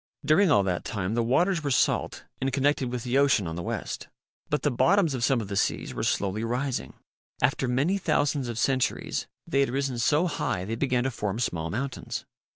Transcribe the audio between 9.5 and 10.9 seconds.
had risen so high they